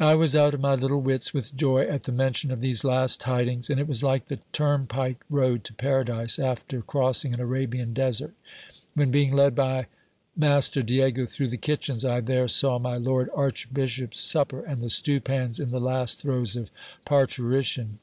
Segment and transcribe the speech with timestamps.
[0.00, 3.22] I was out of my little wits with joy at the mention of these last
[3.22, 8.34] tidings; and it was like the turnpike road to paradise after crossing an Arabian desert,
[8.92, 9.86] when being led by
[10.36, 15.22] master Diego through the kitchens, I there saw my lord archbishop's supper, and the stew
[15.22, 16.70] pans in the last throes of
[17.06, 17.98] parturition.